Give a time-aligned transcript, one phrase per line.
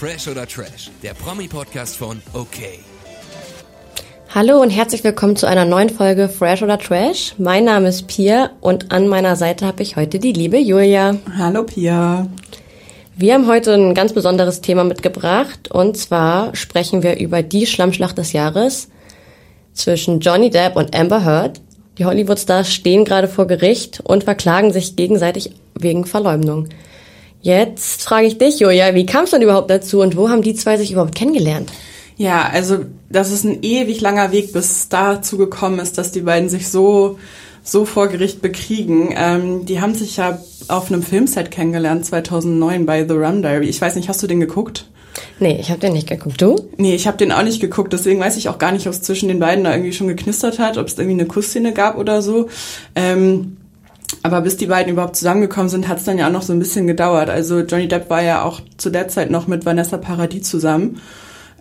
[0.00, 2.56] Fresh oder Trash, der Promi-Podcast von OK.
[4.34, 7.34] Hallo und herzlich willkommen zu einer neuen Folge Fresh oder Trash.
[7.36, 11.18] Mein Name ist Pia und an meiner Seite habe ich heute die liebe Julia.
[11.36, 12.26] Hallo Pia.
[13.14, 18.16] Wir haben heute ein ganz besonderes Thema mitgebracht und zwar sprechen wir über die Schlammschlacht
[18.16, 18.88] des Jahres
[19.74, 21.60] zwischen Johnny Depp und Amber Heard.
[21.98, 26.70] Die Hollywood-Stars stehen gerade vor Gericht und verklagen sich gegenseitig wegen Verleumdung.
[27.42, 30.54] Jetzt frage ich dich, Julia, wie kam es denn überhaupt dazu und wo haben die
[30.54, 31.72] zwei sich überhaupt kennengelernt?
[32.16, 36.50] Ja, also das ist ein ewig langer Weg, bis dazu gekommen ist, dass die beiden
[36.50, 37.18] sich so
[37.62, 39.14] so vor Gericht bekriegen.
[39.16, 43.68] Ähm, die haben sich ja auf einem Filmset kennengelernt 2009 bei The Rum Diary.
[43.68, 44.86] Ich weiß nicht, hast du den geguckt?
[45.38, 46.40] Nee, ich habe den nicht geguckt.
[46.40, 46.56] Du?
[46.76, 47.92] Nee, ich habe den auch nicht geguckt.
[47.92, 50.58] Deswegen weiß ich auch gar nicht, ob es zwischen den beiden da irgendwie schon geknistert
[50.58, 52.48] hat, ob es irgendwie eine Kussszene gab oder so.
[52.94, 53.56] Ähm,
[54.22, 56.58] aber bis die beiden überhaupt zusammengekommen sind, hat es dann ja auch noch so ein
[56.58, 57.30] bisschen gedauert.
[57.30, 61.00] Also Johnny Depp war ja auch zu der Zeit noch mit Vanessa Paradis zusammen,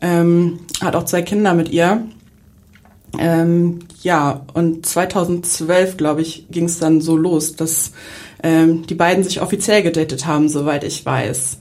[0.01, 2.03] ähm, hat auch zwei Kinder mit ihr.
[3.17, 7.91] Ähm, ja, und 2012, glaube ich, ging es dann so los, dass
[8.43, 11.57] ähm, die beiden sich offiziell gedatet haben, soweit ich weiß.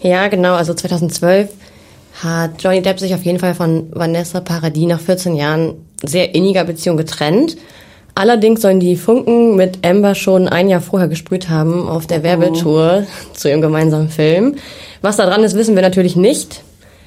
[0.00, 0.54] Ja, genau.
[0.54, 1.50] Also 2012
[2.22, 6.64] hat Johnny Depp sich auf jeden Fall von Vanessa Paradis nach 14 Jahren sehr inniger
[6.64, 7.56] Beziehung getrennt.
[8.16, 13.04] Allerdings sollen die Funken mit Amber schon ein Jahr vorher gesprüht haben auf der Werbetour
[13.04, 13.34] oh.
[13.34, 14.54] zu ihrem gemeinsamen Film.
[15.02, 16.62] Was da dran ist, wissen wir natürlich nicht.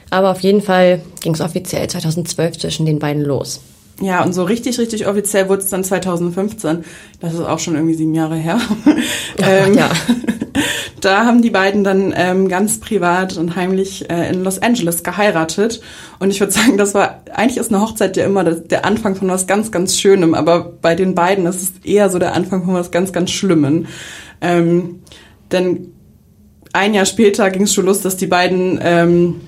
[0.10, 3.62] Aber auf jeden Fall ging es offiziell 2012 zwischen den beiden los.
[4.02, 6.84] Ja, und so richtig, richtig offiziell wurde es dann 2015.
[7.20, 8.60] Das ist auch schon irgendwie sieben Jahre her.
[9.40, 9.90] ähm, ja.
[11.00, 15.82] Da haben die beiden dann ähm, ganz privat und heimlich äh, in Los Angeles geheiratet.
[16.20, 19.28] Und ich würde sagen, das war, eigentlich ist eine Hochzeit ja immer der Anfang von
[19.30, 20.34] was ganz, ganz Schönem.
[20.34, 23.88] Aber bei den beiden ist es eher so der Anfang von was ganz, ganz Schlimmen.
[24.42, 25.02] Ähm,
[25.52, 25.94] denn
[26.74, 29.42] ein Jahr später ging es schon los, dass die beiden ähm,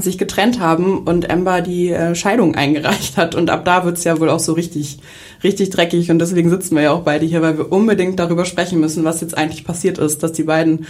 [0.00, 3.34] sich getrennt haben und Amber die äh, Scheidung eingereicht hat.
[3.34, 4.98] Und ab da wird's ja wohl auch so richtig,
[5.42, 6.10] richtig dreckig.
[6.10, 9.20] Und deswegen sitzen wir ja auch beide hier, weil wir unbedingt darüber sprechen müssen, was
[9.20, 10.86] jetzt eigentlich passiert ist, dass die beiden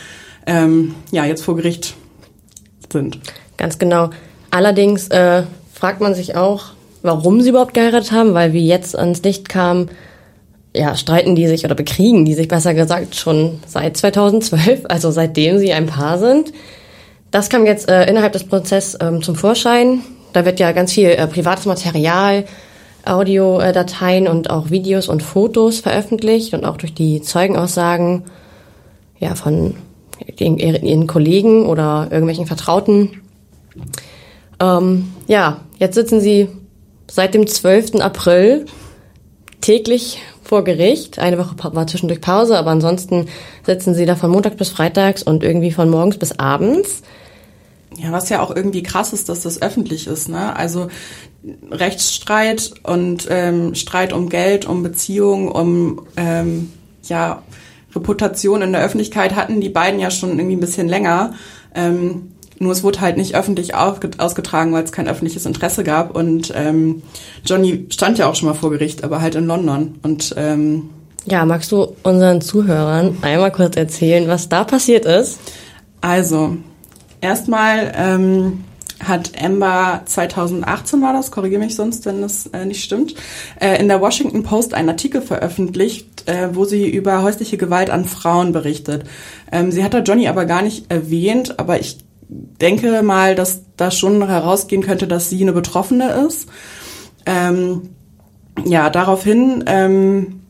[0.47, 1.94] ähm, ja jetzt vor Gericht
[2.93, 3.19] sind.
[3.56, 4.10] Ganz genau.
[4.50, 6.66] Allerdings äh, fragt man sich auch,
[7.03, 9.88] warum sie überhaupt geheiratet haben, weil wie jetzt ans Licht kam,
[10.75, 15.59] ja, streiten die sich oder bekriegen die sich besser gesagt schon seit 2012, also seitdem
[15.59, 16.53] sie ein Paar sind.
[17.31, 20.03] Das kam jetzt äh, innerhalb des Prozesses ähm, zum Vorschein.
[20.33, 22.44] Da wird ja ganz viel äh, privates Material,
[23.05, 28.25] Audiodateien und auch Videos und Fotos veröffentlicht und auch durch die Zeugenaussagen
[29.19, 29.75] ja, von
[30.37, 33.22] ihren, ihren Kollegen oder irgendwelchen Vertrauten.
[34.61, 36.49] Ähm, ja, jetzt sitzen sie
[37.11, 37.97] seit dem 12.
[37.97, 38.67] April
[39.61, 41.19] täglich vor Gericht.
[41.19, 43.27] Eine Woche war zwischendurch Pause, aber ansonsten
[43.65, 47.03] sitzen sie da von Montag bis Freitags und irgendwie von morgens bis abends.
[47.98, 50.28] Ja, was ja auch irgendwie krass ist, dass das öffentlich ist.
[50.28, 50.54] Ne?
[50.54, 50.88] Also
[51.70, 56.72] Rechtsstreit und ähm, Streit um Geld, um Beziehungen, um ähm,
[57.04, 57.42] ja
[57.94, 61.34] Reputation in der Öffentlichkeit hatten die beiden ja schon irgendwie ein bisschen länger.
[61.75, 66.14] Ähm, nur es wurde halt nicht öffentlich ausgetragen, weil es kein öffentliches Interesse gab.
[66.14, 67.03] Und ähm,
[67.44, 69.98] Johnny stand ja auch schon mal vor Gericht, aber halt in London.
[70.03, 70.91] Und ähm,
[71.25, 75.38] ja, magst du unseren Zuhörern einmal kurz erzählen, was da passiert ist?
[76.00, 76.56] Also,
[77.21, 78.65] erstmal ähm,
[79.01, 83.15] hat Amber 2018 war das, korrigiere mich sonst, wenn das äh, nicht stimmt,
[83.61, 88.05] äh, in der Washington Post einen Artikel veröffentlicht, äh, wo sie über häusliche Gewalt an
[88.05, 89.05] Frauen berichtet.
[89.53, 91.99] Ähm, sie hat da Johnny aber gar nicht erwähnt, aber ich
[92.29, 96.49] denke mal, dass da schon herausgehen könnte, dass sie eine Betroffene ist.
[97.25, 97.91] Ähm,
[98.65, 100.41] ja, daraufhin, ähm,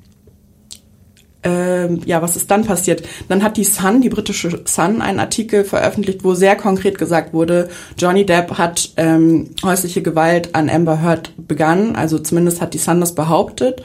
[1.44, 3.02] ähm, ja, was ist dann passiert?
[3.28, 7.68] Dann hat die Sun, die britische Sun, einen Artikel veröffentlicht, wo sehr konkret gesagt wurde,
[7.96, 13.00] Johnny Depp hat ähm, häusliche Gewalt an Amber Heard begangen, also zumindest hat die Sun
[13.00, 13.82] das behauptet.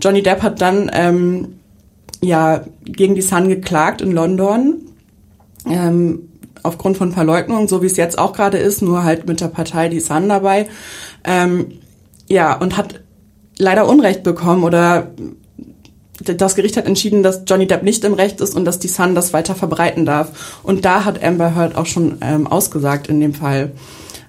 [0.00, 1.60] Johnny Depp hat dann ähm,
[2.22, 4.82] ja gegen die Sun geklagt in London.
[5.68, 6.28] Ähm,
[6.62, 9.88] aufgrund von Verleugnung, so wie es jetzt auch gerade ist, nur halt mit der Partei
[9.88, 10.68] die Sun dabei.
[11.22, 11.78] Ähm,
[12.28, 13.00] ja, und hat
[13.58, 15.12] leider Unrecht bekommen oder
[16.34, 19.14] das Gericht hat entschieden, dass Johnny Depp nicht im Recht ist und dass die Sun
[19.14, 20.60] das weiter verbreiten darf.
[20.62, 23.72] Und da hat Amber Heard auch schon ähm, ausgesagt in dem Fall.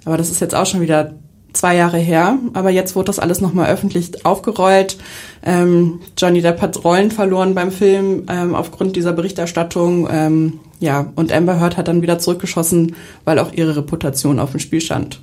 [0.05, 1.13] Aber das ist jetzt auch schon wieder
[1.53, 2.37] zwei Jahre her.
[2.53, 4.97] Aber jetzt wurde das alles nochmal öffentlich aufgerollt.
[5.43, 10.07] Ähm, Johnny Depp hat Rollen verloren beim Film ähm, aufgrund dieser Berichterstattung.
[10.09, 12.95] Ähm, ja, und Amber Heard hat dann wieder zurückgeschossen,
[13.25, 15.19] weil auch ihre Reputation auf dem Spiel stand.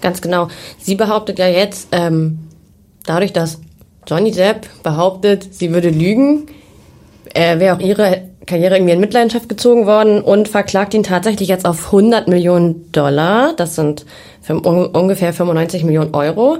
[0.00, 0.48] Ganz genau.
[0.78, 2.38] Sie behauptet ja jetzt, ähm,
[3.06, 3.58] dadurch, dass
[4.08, 6.46] Johnny Depp behauptet, sie würde lügen,
[7.34, 11.66] äh, wäre auch ihre Karriere irgendwie in Mitleidenschaft gezogen worden und verklagt ihn tatsächlich jetzt
[11.66, 13.52] auf 100 Millionen Dollar.
[13.56, 14.06] Das sind
[14.48, 16.58] ungefähr 95 Millionen Euro.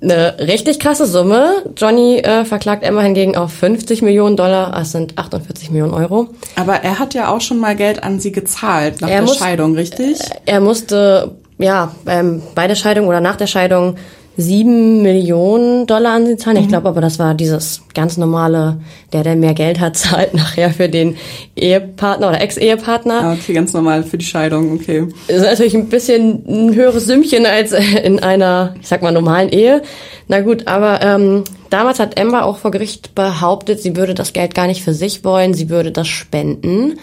[0.00, 1.64] Eine richtig krasse Summe.
[1.76, 4.70] Johnny äh, verklagt Emma hingegen auf 50 Millionen Dollar.
[4.72, 6.28] Das sind 48 Millionen Euro.
[6.56, 9.38] Aber er hat ja auch schon mal Geld an sie gezahlt nach er der muss,
[9.38, 10.18] Scheidung, richtig?
[10.46, 13.96] Er musste ja ähm, bei der Scheidung oder nach der Scheidung
[14.38, 16.56] sieben Millionen Dollar an sie zahlen.
[16.58, 16.62] Mhm.
[16.62, 18.80] Ich glaube aber, das war dieses ganz normale,
[19.12, 21.16] der, der mehr Geld hat, zahlt nachher für den
[21.56, 23.20] Ehepartner oder Ex-Ehepartner.
[23.20, 25.08] Ah, okay, ganz normal für die Scheidung, okay.
[25.26, 29.48] Das ist natürlich ein bisschen ein höheres Sümmchen als in einer, ich sag mal, normalen
[29.48, 29.82] Ehe.
[30.28, 34.54] Na gut, aber ähm, damals hat Amber auch vor Gericht behauptet, sie würde das Geld
[34.54, 37.00] gar nicht für sich wollen, sie würde das spenden.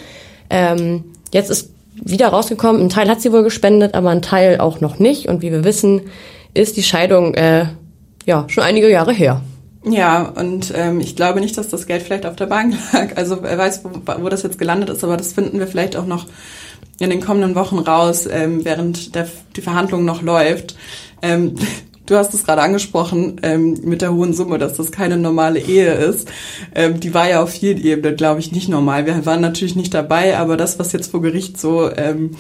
[0.49, 1.03] Ähm,
[1.33, 1.71] jetzt ist
[2.01, 5.27] wieder rausgekommen, ein Teil hat sie wohl gespendet, aber ein Teil auch noch nicht.
[5.27, 6.01] Und wie wir wissen,
[6.55, 7.67] ist die Scheidung äh,
[8.25, 9.41] ja schon einige Jahre her.
[9.87, 13.15] Ja, und ähm, ich glaube nicht, dass das Geld vielleicht auf der Bank lag.
[13.15, 16.07] Also wer weiß, wo, wo das jetzt gelandet ist, aber das finden wir vielleicht auch
[16.07, 16.25] noch
[16.99, 20.75] in den kommenden Wochen raus, ähm, während der, die Verhandlung noch läuft.
[21.21, 21.55] Ähm,
[22.05, 25.93] du hast es gerade angesprochen ähm, mit der hohen Summe, dass das keine normale Ehe
[25.93, 26.31] ist.
[26.73, 29.05] Ähm, die war ja auf vielen Ebenen, glaube ich, nicht normal.
[29.05, 32.31] Wir waren natürlich nicht dabei, aber das, was jetzt vor Gericht so ähm,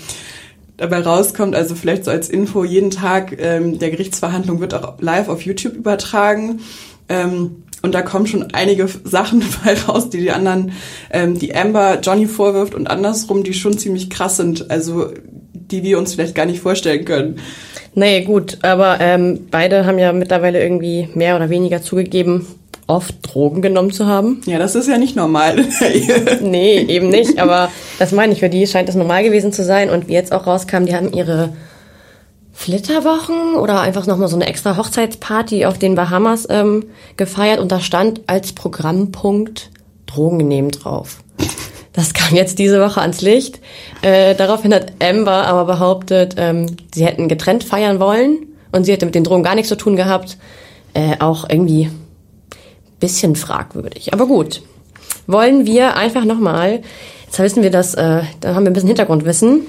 [0.77, 5.29] dabei rauskommt, also vielleicht so als Info, jeden Tag ähm, der Gerichtsverhandlung wird auch live
[5.29, 6.59] auf YouTube übertragen.
[7.07, 10.71] Ähm, und da kommen schon einige Sachen dabei raus, die die anderen,
[11.11, 15.11] ähm, die Amber Johnny vorwirft und andersrum, die schon ziemlich krass sind, also
[15.53, 17.39] die wir uns vielleicht gar nicht vorstellen können.
[17.93, 22.45] Nee, gut, aber ähm, beide haben ja mittlerweile irgendwie mehr oder weniger zugegeben,
[22.87, 24.41] oft Drogen genommen zu haben.
[24.45, 25.65] Ja, das ist ja nicht normal.
[26.41, 27.39] nee, eben nicht.
[27.39, 29.89] Aber das meine ich, für die scheint es normal gewesen zu sein.
[29.89, 31.53] Und wie jetzt auch rauskam, die haben ihre
[32.53, 36.85] Flitterwochen oder einfach nochmal so eine extra Hochzeitsparty auf den Bahamas ähm,
[37.17, 37.59] gefeiert.
[37.59, 39.71] Und da stand als Programmpunkt
[40.05, 41.19] Drogen nehmen drauf.
[41.93, 43.59] Das kam jetzt diese Woche ans Licht.
[44.01, 49.05] Äh, daraufhin hat Amber aber behauptet, ähm, sie hätten getrennt feiern wollen und sie hätte
[49.05, 50.37] mit den Drogen gar nichts zu tun gehabt.
[50.93, 51.89] Äh, auch irgendwie
[52.99, 54.13] bisschen fragwürdig.
[54.13, 54.61] Aber gut.
[55.27, 56.81] Wollen wir einfach nochmal,
[57.25, 59.61] jetzt wissen wir das, äh, da haben wir ein bisschen Hintergrundwissen,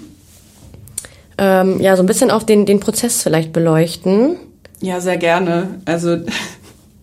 [1.38, 4.36] ähm, ja, so ein bisschen auf den, den Prozess vielleicht beleuchten.
[4.80, 5.80] Ja, sehr gerne.
[5.84, 6.18] Also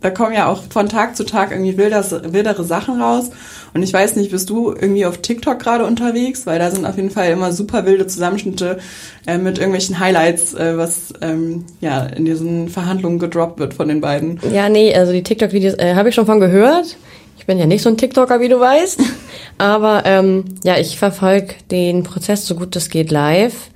[0.04, 2.04] da kommen ja auch von Tag zu Tag irgendwie wilder,
[2.34, 3.32] wildere Sachen raus.
[3.74, 6.46] Und ich weiß nicht, bist du irgendwie auf TikTok gerade unterwegs?
[6.46, 8.80] Weil da sind auf jeden Fall immer super wilde Zusammenschnitte
[9.26, 14.02] äh, mit irgendwelchen Highlights, äh, was ähm, ja in diesen Verhandlungen gedroppt wird von den
[14.02, 14.42] beiden.
[14.52, 16.98] Ja, nee, also die TikTok-Videos äh, habe ich schon von gehört.
[17.38, 19.00] Ich bin ja nicht so ein TikToker, wie du weißt.
[19.58, 23.70] Aber ähm, ja, ich verfolge den Prozess so gut es geht live.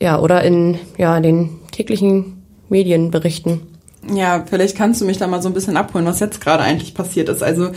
[0.00, 3.73] Ja, oder in ja, den täglichen Medienberichten.
[4.12, 6.94] Ja, vielleicht kannst du mich da mal so ein bisschen abholen, was jetzt gerade eigentlich
[6.94, 7.42] passiert ist.
[7.42, 7.70] Also,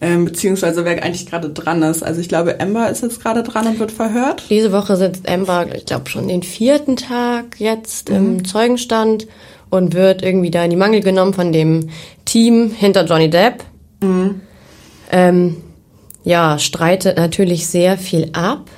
[0.00, 2.02] ähm, beziehungsweise wer eigentlich gerade dran ist.
[2.02, 4.44] Also ich glaube, Amber ist jetzt gerade dran und wird verhört.
[4.50, 8.16] Diese Woche sitzt Amber, ich glaube, schon den vierten Tag jetzt mhm.
[8.16, 9.26] im Zeugenstand
[9.70, 11.88] und wird irgendwie da in die Mangel genommen von dem
[12.24, 13.64] Team hinter Johnny Depp.
[14.00, 14.40] Mhm.
[15.10, 15.56] Ähm,
[16.24, 18.70] ja, streitet natürlich sehr viel ab.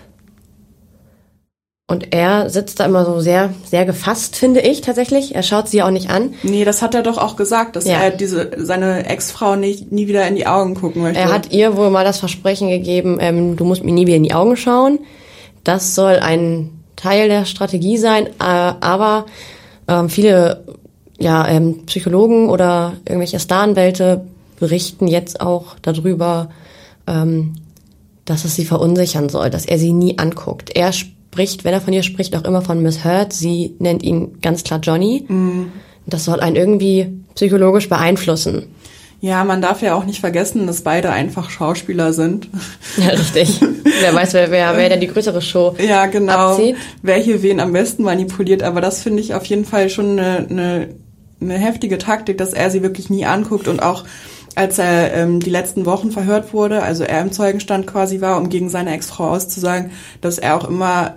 [1.87, 5.35] Und er sitzt da immer so sehr, sehr gefasst, finde ich tatsächlich.
[5.35, 6.35] Er schaut sie auch nicht an.
[6.43, 7.99] Nee, das hat er doch auch gesagt, dass ja.
[7.99, 11.21] er diese, seine Ex-Frau nicht, nie wieder in die Augen gucken möchte.
[11.21, 14.23] Er hat ihr wohl mal das Versprechen gegeben, ähm, du musst mir nie wieder in
[14.23, 14.99] die Augen schauen.
[15.63, 19.27] Das soll ein Teil der Strategie sein, äh, aber
[19.87, 20.65] ähm, viele
[21.19, 24.25] ja, ähm, Psychologen oder irgendwelche Staranwälte
[24.59, 26.49] berichten jetzt auch darüber,
[27.07, 27.55] ähm,
[28.25, 30.75] dass es sie verunsichern soll, dass er sie nie anguckt.
[30.75, 30.93] Er
[31.35, 33.33] spricht, wenn er von ihr spricht, auch immer von Miss Hurt.
[33.33, 35.25] Sie nennt ihn ganz klar Johnny.
[35.27, 35.73] Mhm.
[36.07, 38.67] Das soll einen irgendwie psychologisch beeinflussen.
[39.21, 42.49] Ja, man darf ja auch nicht vergessen, dass beide einfach Schauspieler sind.
[42.97, 43.61] Ja, richtig.
[44.01, 46.53] wer weiß, wer, wer, wer denn die größere Show Ja, genau.
[46.53, 46.77] Abzieht.
[47.03, 48.63] Wer hier wen am besten manipuliert.
[48.63, 50.89] Aber das finde ich auf jeden Fall schon eine, eine,
[51.41, 54.05] eine heftige Taktik, dass er sie wirklich nie anguckt und auch
[54.55, 58.51] als er ähm, die letzten Wochen verhört wurde, also er im Zeugenstand quasi war, um
[58.51, 61.17] gegen seine Ex-Frau auszusagen, dass er auch immer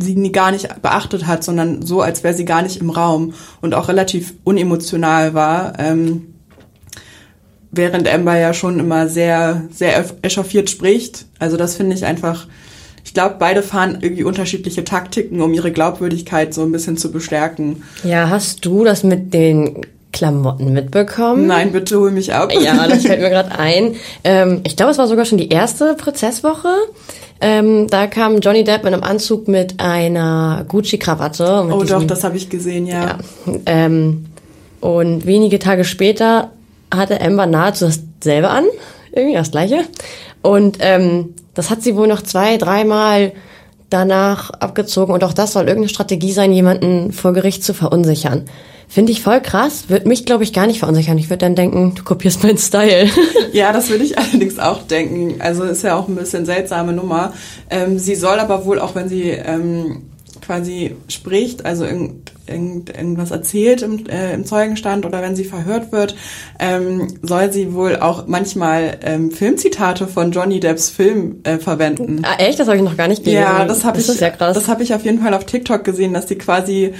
[0.00, 3.34] sie nie gar nicht beachtet hat, sondern so, als wäre sie gar nicht im Raum
[3.60, 5.78] und auch relativ unemotional war.
[5.78, 6.34] Ähm,
[7.70, 11.26] während Amber ja schon immer sehr, sehr echauffiert spricht.
[11.38, 12.46] Also das finde ich einfach,
[13.04, 17.82] ich glaube, beide fahren irgendwie unterschiedliche Taktiken, um ihre Glaubwürdigkeit so ein bisschen zu bestärken.
[18.04, 19.80] Ja, hast du das mit den
[20.12, 21.46] Klamotten mitbekommen?
[21.46, 22.52] Nein, bitte hol mich ab.
[22.52, 23.96] Ja, das fällt mir gerade ein.
[24.24, 26.68] Ähm, ich glaube, es war sogar schon die erste Prozesswoche.
[27.40, 31.66] Ähm, da kam Johnny Depp in einem Anzug mit einer Gucci-Krawatte.
[31.70, 33.18] Oh diesem, doch, das habe ich gesehen, ja.
[33.46, 34.26] ja ähm,
[34.80, 36.50] und wenige Tage später
[36.94, 37.88] hatte Amber nahezu
[38.20, 38.64] dasselbe an,
[39.12, 39.80] irgendwie das gleiche.
[40.42, 43.32] Und ähm, das hat sie wohl noch zwei, dreimal
[43.90, 45.14] danach abgezogen.
[45.14, 48.44] Und auch das soll irgendeine Strategie sein, jemanden vor Gericht zu verunsichern.
[48.92, 49.84] Finde ich voll krass.
[49.88, 51.16] Wird mich, glaube ich, gar nicht verunsichern.
[51.16, 53.08] Ich würde dann denken, du kopierst meinen Style.
[53.52, 55.36] Ja, das würde ich allerdings auch denken.
[55.40, 57.34] Also ist ja auch ein bisschen seltsame Nummer.
[57.68, 60.02] Ähm, sie soll aber wohl, auch wenn sie ähm,
[60.40, 65.92] quasi spricht, also irgend, irgend, irgendwas erzählt im, äh, im Zeugenstand oder wenn sie verhört
[65.92, 66.16] wird,
[66.58, 72.22] ähm, soll sie wohl auch manchmal ähm, Filmzitate von Johnny Depps Film äh, verwenden.
[72.24, 72.58] Ah, echt?
[72.58, 73.42] Das habe ich noch gar nicht gesehen.
[73.42, 74.54] Ja, das habe ich, ist ja krass.
[74.54, 76.94] das habe ich auf jeden Fall auf TikTok gesehen, dass sie quasi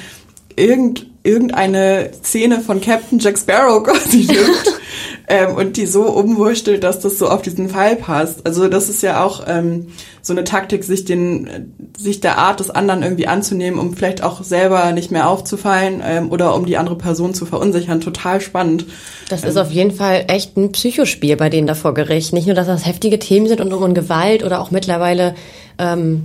[0.57, 4.81] irgend, irgendeine Szene von Captain Jack Sparrow quasi nimmt
[5.29, 8.47] ähm, und die so umwurstelt, dass das so auf diesen Fall passt.
[8.47, 9.89] Also das ist ja auch ähm,
[10.21, 14.43] so eine Taktik, sich den, sich der Art des anderen irgendwie anzunehmen, um vielleicht auch
[14.43, 18.01] selber nicht mehr aufzufallen ähm, oder um die andere Person zu verunsichern.
[18.01, 18.87] Total spannend.
[19.29, 22.33] Das ist auf jeden Fall echt ein Psychospiel bei denen da vor Gericht.
[22.33, 25.35] Nicht nur, dass das heftige Themen sind und um Gewalt oder auch mittlerweile
[25.79, 26.23] ähm,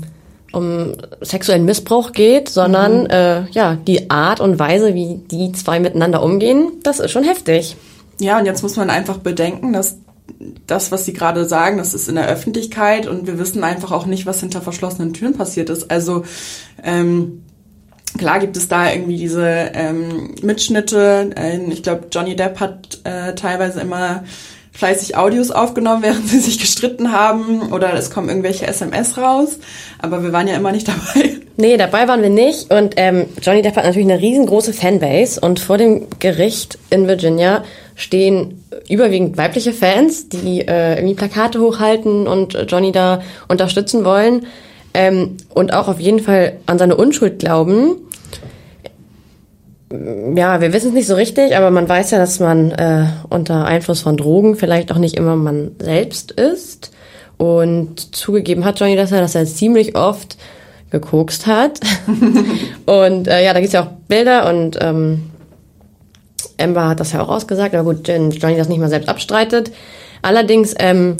[0.53, 3.09] um sexuellen Missbrauch geht, sondern Mhm.
[3.09, 7.75] äh, ja die Art und Weise, wie die zwei miteinander umgehen, das ist schon heftig.
[8.19, 9.97] Ja, und jetzt muss man einfach bedenken, dass
[10.65, 14.05] das, was Sie gerade sagen, das ist in der Öffentlichkeit und wir wissen einfach auch
[14.05, 15.89] nicht, was hinter verschlossenen Türen passiert ist.
[15.89, 16.23] Also
[16.83, 17.43] ähm,
[18.17, 21.31] klar gibt es da irgendwie diese ähm, Mitschnitte.
[21.35, 24.23] Äh, ich glaube, Johnny Depp hat äh, teilweise immer
[24.77, 29.57] fleißig Audios aufgenommen, während sie sich gestritten haben oder es kommen irgendwelche SMS raus.
[29.99, 31.37] Aber wir waren ja immer nicht dabei.
[31.57, 32.71] Nee, dabei waren wir nicht.
[32.71, 35.39] Und ähm, Johnny Depp hat natürlich eine riesengroße Fanbase.
[35.41, 37.63] Und vor dem Gericht in Virginia
[37.95, 44.45] stehen überwiegend weibliche Fans, die äh, irgendwie Plakate hochhalten und Johnny da unterstützen wollen.
[44.93, 47.95] Ähm, und auch auf jeden Fall an seine Unschuld glauben.
[49.89, 53.65] Ja, wir wissen es nicht so richtig, aber man weiß ja, dass man äh, unter
[53.65, 56.91] Einfluss von Drogen vielleicht auch nicht immer man selbst ist.
[57.37, 60.37] Und zugegeben hat Johnny das ja, dass er ziemlich oft
[60.89, 61.79] gekokst hat.
[62.85, 65.29] und äh, ja, da gibt's ja auch Bilder und ähm,
[66.59, 69.71] Amber hat das ja auch ausgesagt, aber gut, Johnny das nicht mal selbst abstreitet.
[70.21, 71.17] Allerdings, ähm,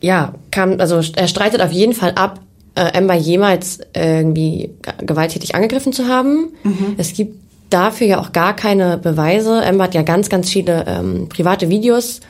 [0.00, 2.40] ja, kam, also er streitet auf jeden Fall ab,
[2.74, 6.50] äh, Amber jemals irgendwie gewalttätig angegriffen zu haben.
[6.98, 9.64] Es gibt dafür ja auch gar keine Beweise.
[9.64, 12.20] Amber hat ja ganz, ganz viele ähm, private Videos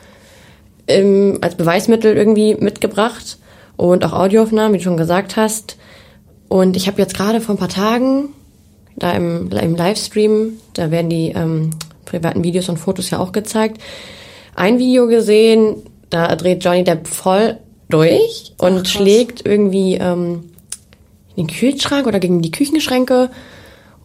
[0.87, 3.37] ähm, als Beweismittel irgendwie mitgebracht
[3.75, 5.77] und auch Audioaufnahmen, wie du schon gesagt hast.
[6.47, 8.29] Und ich habe jetzt gerade vor ein paar Tagen
[8.95, 11.71] da im, im Livestream, da werden die ähm,
[12.05, 13.79] privaten Videos und Fotos ja auch gezeigt,
[14.55, 17.57] ein Video gesehen, da dreht Johnny Depp voll
[17.89, 18.89] durch und krass.
[18.89, 20.51] schlägt irgendwie ähm,
[21.35, 23.29] in den Kühlschrank oder gegen die Küchenschränke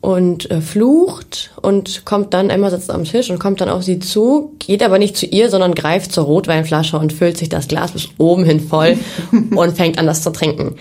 [0.02, 4.00] und äh, flucht und kommt dann, Emma sitzt am Tisch und kommt dann auf sie
[4.00, 7.92] zu, geht aber nicht zu ihr, sondern greift zur Rotweinflasche und füllt sich das Glas
[7.92, 8.98] bis oben hin voll
[9.54, 10.74] und fängt an, das zu trinken.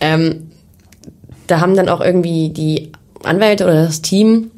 [0.00, 0.50] Ähm,
[1.46, 4.50] da haben dann auch irgendwie die Anwälte oder das Team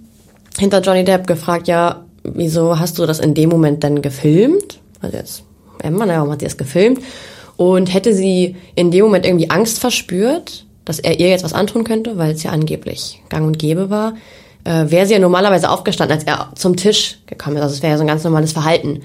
[0.58, 4.78] hinter Johnny Depp gefragt, ja, wieso hast du das in dem Moment dann gefilmt?
[5.00, 5.42] Also jetzt,
[5.82, 7.00] Emma, naja, warum hat sie das gefilmt?
[7.56, 11.84] Und hätte sie in dem Moment irgendwie Angst verspürt, dass er ihr jetzt was antun
[11.84, 14.14] könnte, weil es ja angeblich gang und gäbe war,
[14.64, 17.62] äh, wäre sie ja normalerweise aufgestanden, als er zum Tisch gekommen ist.
[17.62, 19.02] Also es wäre ja so ein ganz normales Verhalten.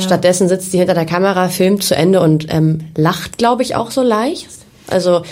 [0.00, 3.90] Stattdessen sitzt sie hinter der Kamera, filmt zu Ende und ähm, lacht, glaube ich, auch
[3.90, 4.48] so leicht.
[4.86, 5.22] Also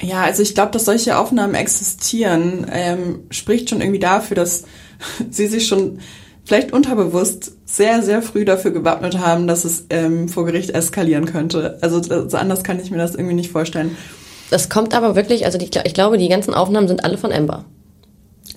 [0.00, 4.64] Ja, also ich glaube, dass solche Aufnahmen existieren, ähm, spricht schon irgendwie dafür, dass
[5.30, 6.00] sie sich schon
[6.44, 11.78] vielleicht unterbewusst sehr, sehr früh dafür gewappnet haben, dass es ähm, vor Gericht eskalieren könnte.
[11.80, 12.00] Also
[12.36, 13.96] anders kann ich mir das irgendwie nicht vorstellen.
[14.54, 17.64] Das kommt aber wirklich, also die, ich glaube, die ganzen Aufnahmen sind alle von Amber.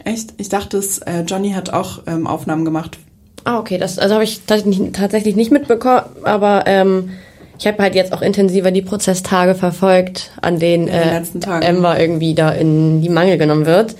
[0.05, 0.35] Echt?
[0.37, 2.99] Ich dachte, es, äh, Johnny hat auch ähm, Aufnahmen gemacht.
[3.45, 7.09] Ah, okay, das also habe ich tatsächlich, nicht mitbekommen, aber ähm,
[7.57, 11.23] ich habe halt jetzt auch intensiver die Prozesstage verfolgt, an denen äh.
[11.45, 13.95] Amber irgendwie da in die Mangel genommen wird.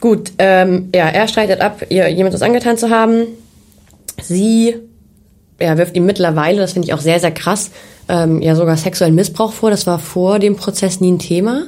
[0.00, 3.26] Gut, ähm, ja, er streitet ab, ihr jemand das angetan zu haben.
[4.20, 4.74] Sie
[5.60, 7.70] ja, wirft ihm mittlerweile, das finde ich auch sehr, sehr krass,
[8.08, 9.70] ähm, ja sogar sexuellen Missbrauch vor.
[9.70, 11.64] Das war vor dem Prozess nie ein Thema.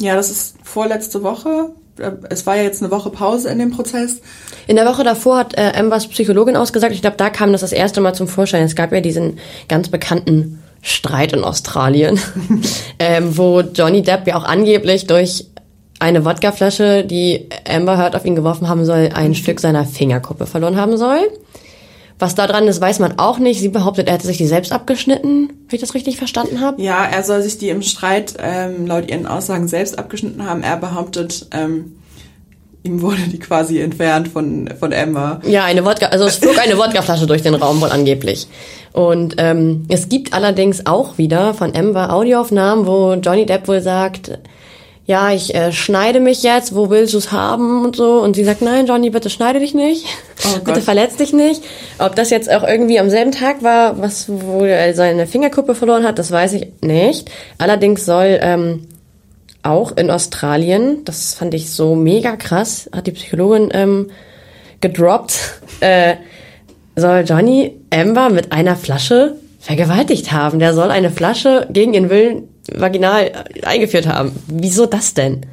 [0.00, 1.70] Ja, das ist vorletzte Woche.
[1.98, 4.20] Äh, Es war ja jetzt eine Woche Pause in dem Prozess.
[4.66, 7.72] In der Woche davor hat äh, Ambers Psychologin ausgesagt, ich glaube, da kam das das
[7.72, 8.62] erste Mal zum Vorschein.
[8.62, 9.38] Es gab ja diesen
[9.68, 12.20] ganz bekannten Streit in Australien,
[12.98, 15.46] ähm, wo Johnny Depp ja auch angeblich durch
[15.98, 20.76] eine Wodkaflasche, die Amber Heard auf ihn geworfen haben soll, ein Stück seiner Fingerkuppe verloren
[20.76, 21.18] haben soll.
[22.18, 23.60] Was da dran ist, weiß man auch nicht.
[23.60, 26.82] Sie behauptet, er hätte sich die selbst abgeschnitten, wenn ich das richtig verstanden habe.
[26.82, 30.62] Ja, er soll sich die im Streit ähm, laut ihren Aussagen selbst abgeschnitten haben.
[30.62, 31.96] Er behauptet, ähm,
[32.82, 35.40] ihm wurde die quasi entfernt von, von Amber.
[35.46, 38.48] Ja, eine Wodka, also es flog eine Wodkaflasche durch den Raum wohl angeblich.
[38.92, 44.38] Und ähm, es gibt allerdings auch wieder von Amber Audioaufnahmen, wo Johnny Depp wohl sagt,
[45.08, 48.20] ja, ich äh, schneide mich jetzt, wo willst du es haben und so.
[48.20, 50.04] Und sie sagt, nein, Johnny, bitte schneide dich nicht.
[50.44, 51.62] Oh bitte verletz dich nicht.
[51.98, 56.04] Ob das jetzt auch irgendwie am selben Tag war, was, wo er seine Fingerkuppe verloren
[56.04, 57.30] hat, das weiß ich nicht.
[57.56, 58.86] Allerdings soll ähm,
[59.62, 64.10] auch in Australien, das fand ich so mega krass, hat die Psychologin ähm,
[64.82, 65.38] gedroppt,
[65.80, 66.16] äh,
[66.96, 70.58] soll Johnny Amber mit einer Flasche vergewaltigt haben.
[70.58, 73.32] Der soll eine Flasche gegen ihren Willen vaginal
[73.62, 74.32] eingeführt haben.
[74.46, 75.46] Wieso das denn?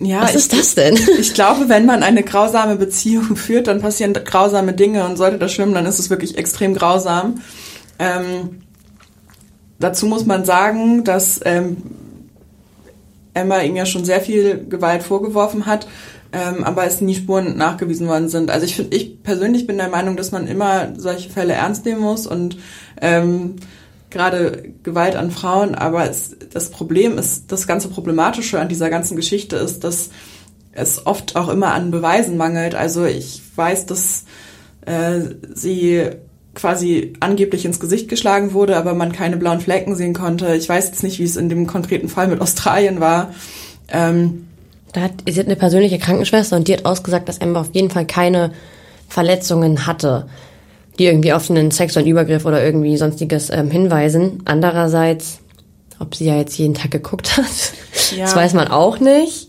[0.00, 0.98] Ja, Was ist ich, das denn?
[1.18, 5.52] Ich glaube, wenn man eine grausame Beziehung führt, dann passieren grausame Dinge und sollte das
[5.52, 7.42] schwimmen, dann ist es wirklich extrem grausam.
[7.98, 8.62] Ähm,
[9.78, 11.76] dazu muss man sagen, dass ähm,
[13.34, 15.86] Emma ihm ja schon sehr viel Gewalt vorgeworfen hat,
[16.32, 18.50] ähm, aber es nie Spuren nachgewiesen worden sind.
[18.50, 22.00] Also ich finde, ich persönlich bin der Meinung, dass man immer solche Fälle ernst nehmen
[22.00, 22.56] muss und
[23.02, 23.56] ähm,
[24.10, 29.16] gerade Gewalt an Frauen, aber es, das Problem ist, das ganze Problematische an dieser ganzen
[29.16, 30.10] Geschichte ist, dass
[30.72, 32.74] es oft auch immer an Beweisen mangelt.
[32.74, 34.24] Also ich weiß, dass
[34.86, 35.20] äh,
[35.54, 36.10] sie
[36.54, 40.54] quasi angeblich ins Gesicht geschlagen wurde, aber man keine blauen Flecken sehen konnte.
[40.54, 43.32] Ich weiß jetzt nicht, wie es in dem konkreten Fall mit Australien war.
[43.88, 44.46] Ähm,
[44.92, 47.90] da hat, sie hat eine persönliche Krankenschwester und die hat ausgesagt, dass Amber auf jeden
[47.90, 48.52] Fall keine
[49.08, 50.26] Verletzungen hatte,
[51.00, 54.42] die irgendwie auf einen sexuellen Übergriff oder irgendwie sonstiges ähm, hinweisen.
[54.44, 55.40] Andererseits,
[55.98, 57.46] ob sie ja jetzt jeden Tag geguckt hat,
[58.16, 58.24] ja.
[58.24, 59.48] das weiß man auch nicht.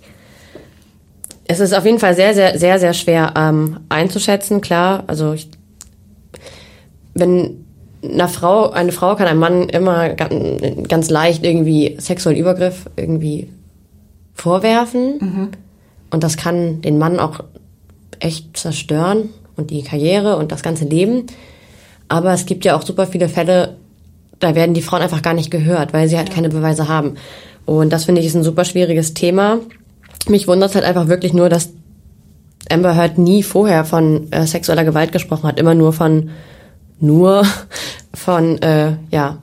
[1.45, 4.61] Es ist auf jeden Fall sehr, sehr, sehr, sehr schwer ähm, einzuschätzen.
[4.61, 5.49] Klar, also ich
[7.13, 7.65] wenn
[8.01, 13.49] eine Frau, eine Frau kann einem Mann immer ganz, ganz leicht irgendwie sexuellen Übergriff irgendwie
[14.33, 15.17] vorwerfen.
[15.19, 15.47] Mhm.
[16.11, 17.41] Und das kann den Mann auch
[18.21, 19.31] echt zerstören
[19.61, 21.27] und die Karriere und das ganze Leben.
[22.07, 23.77] Aber es gibt ja auch super viele Fälle,
[24.39, 26.35] da werden die Frauen einfach gar nicht gehört, weil sie halt ja.
[26.35, 27.15] keine Beweise haben.
[27.65, 29.59] Und das finde ich ist ein super schwieriges Thema.
[30.27, 31.69] Mich wundert halt einfach wirklich nur, dass
[32.69, 36.29] Amber Heard nie vorher von äh, sexueller Gewalt gesprochen hat, immer nur von
[36.99, 37.43] nur
[38.13, 39.37] von äh, ja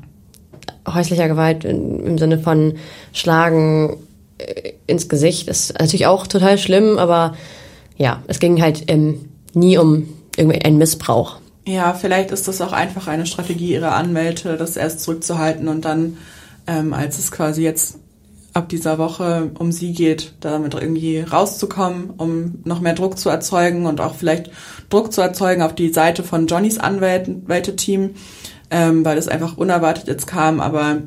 [0.86, 2.74] häuslicher Gewalt im, im Sinne von
[3.12, 3.96] Schlagen
[4.38, 7.34] äh, ins Gesicht ist natürlich auch total schlimm, aber
[7.96, 11.38] ja, es ging halt ähm, nie um irgendwie einen Missbrauch.
[11.66, 16.16] Ja, vielleicht ist das auch einfach eine Strategie ihrer Anwälte, das erst zurückzuhalten und dann,
[16.66, 17.98] ähm, als es quasi jetzt
[18.54, 23.86] ab dieser Woche um sie geht, damit irgendwie rauszukommen, um noch mehr Druck zu erzeugen
[23.86, 24.50] und auch vielleicht
[24.88, 28.14] Druck zu erzeugen auf die Seite von Johnnys Anwälte-Team,
[28.70, 31.02] ähm, weil es einfach unerwartet jetzt kam, aber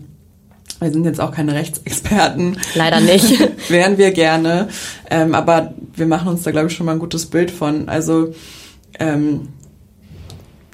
[0.81, 2.57] wir sind jetzt auch keine Rechtsexperten.
[2.75, 3.39] Leider nicht.
[3.69, 4.67] Wären wir gerne.
[5.09, 7.87] Ähm, aber wir machen uns da, glaube ich, schon mal ein gutes Bild von.
[7.87, 8.33] Also
[8.99, 9.49] ähm,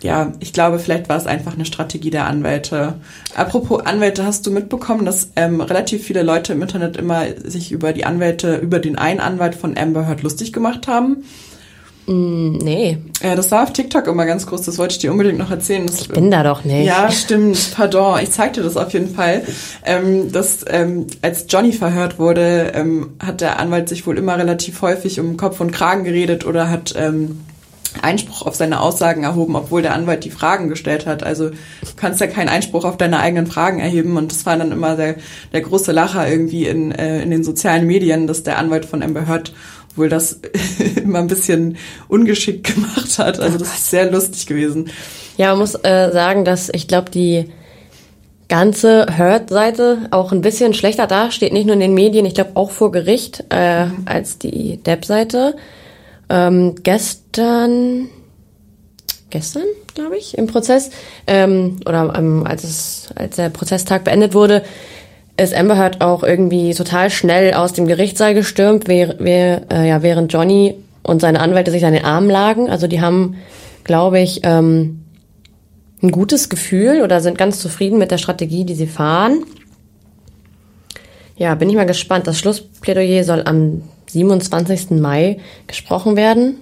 [0.01, 2.95] ja, ich glaube, vielleicht war es einfach eine Strategie der Anwälte.
[3.35, 7.93] Apropos Anwälte, hast du mitbekommen, dass ähm, relativ viele Leute im Internet immer sich über
[7.93, 11.23] die Anwälte, über den einen Anwalt von Amber Heard lustig gemacht haben?
[12.07, 12.97] Mm, nee.
[13.21, 15.85] Ja, das war auf TikTok immer ganz groß, das wollte ich dir unbedingt noch erzählen.
[15.85, 16.85] Das, ich bin da doch nicht.
[16.85, 19.43] Ja, stimmt, pardon, ich zeig dir das auf jeden Fall.
[19.85, 24.81] Ähm, dass, ähm, als Johnny verhört wurde, ähm, hat der Anwalt sich wohl immer relativ
[24.81, 26.95] häufig um Kopf und Kragen geredet oder hat...
[26.97, 27.41] Ähm,
[28.01, 31.23] Einspruch auf seine Aussagen erhoben, obwohl der Anwalt die Fragen gestellt hat.
[31.23, 31.55] Also du
[31.95, 34.17] kannst ja keinen Einspruch auf deine eigenen Fragen erheben.
[34.17, 35.15] Und das war dann immer der,
[35.53, 39.27] der große Lacher irgendwie in, äh, in den sozialen Medien, dass der Anwalt von Amber
[39.27, 39.53] Heard
[39.97, 40.39] wohl das
[40.95, 43.39] immer ein bisschen ungeschickt gemacht hat.
[43.39, 44.89] Also das ist sehr lustig gewesen.
[45.37, 47.45] Ja, man muss äh, sagen, dass ich glaube, die
[48.49, 52.71] ganze Hurt-Seite auch ein bisschen schlechter dasteht, nicht nur in den Medien, ich glaube auch
[52.71, 54.05] vor Gericht, äh, mhm.
[54.05, 55.55] als die Depp-Seite.
[56.29, 58.09] Ähm, gestern,
[59.29, 60.91] gestern, glaube ich, im Prozess,
[61.25, 64.63] ähm, oder ähm, als, es, als der Prozesstag beendet wurde,
[65.39, 70.01] ist Amber Heard auch irgendwie total schnell aus dem Gerichtssaal gestürmt, wer, wer, äh, ja,
[70.01, 72.69] während Johnny und seine Anwälte sich an den Arm lagen.
[72.69, 73.37] Also die haben,
[73.83, 75.03] glaube ich, ähm,
[76.01, 79.43] ein gutes Gefühl oder sind ganz zufrieden mit der Strategie, die sie fahren.
[81.37, 82.27] Ja, bin ich mal gespannt.
[82.27, 84.91] Das Schlussplädoyer soll am 27.
[84.91, 86.55] Mai gesprochen werden.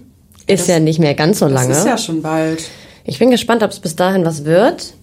[0.47, 1.69] Ist das, ja nicht mehr ganz so lange.
[1.69, 2.63] Das ist ja schon bald.
[3.05, 4.93] Ich bin gespannt, ob es bis dahin was wird.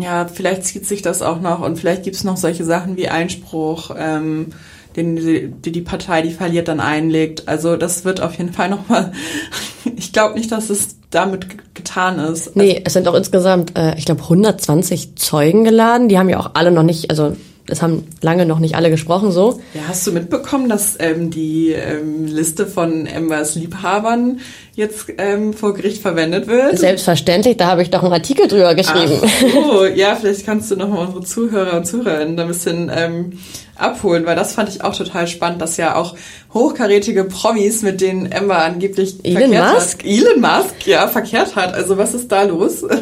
[0.00, 3.08] Ja, vielleicht zieht sich das auch noch und vielleicht gibt es noch solche Sachen wie
[3.08, 4.48] Einspruch, ähm,
[4.96, 7.48] den die, die Partei, die verliert, dann einlegt.
[7.48, 9.12] Also das wird auf jeden Fall nochmal.
[9.96, 12.56] ich glaube nicht, dass es damit getan ist.
[12.56, 16.08] Nee, es sind auch insgesamt, äh, ich glaube, 120 Zeugen geladen.
[16.08, 19.32] Die haben ja auch alle noch nicht, also es haben lange noch nicht alle gesprochen
[19.32, 19.60] so.
[19.72, 24.40] Ja, hast du mitbekommen, dass ähm, die ähm, Liste von Ambers Liebhabern
[24.76, 26.78] jetzt ähm, vor Gericht verwendet wird?
[26.78, 29.20] Selbstverständlich, da habe ich doch einen Artikel drüber geschrieben.
[29.56, 33.38] Oh, ja, vielleicht kannst du nochmal unsere Zuhörer und Zuhörerinnen da ein bisschen ähm,
[33.76, 36.14] abholen, weil das fand ich auch total spannend, dass ja auch
[36.52, 39.98] hochkarätige Promis, mit denen Amber angeblich Elon verkehrt Musk?
[39.98, 40.06] hat.
[40.06, 41.74] Elon Musk, ja, verkehrt hat.
[41.74, 42.84] Also was ist da los?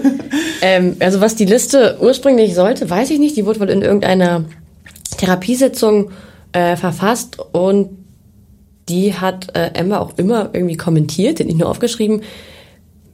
[0.65, 3.37] Ähm, also was die Liste ursprünglich sollte, weiß ich nicht.
[3.37, 4.45] Die wurde wohl in irgendeiner
[5.19, 6.13] Therapiesitzung
[6.53, 8.02] äh, verfasst und
[8.89, 12.23] die hat äh, Amber auch immer irgendwie kommentiert, nicht nur aufgeschrieben,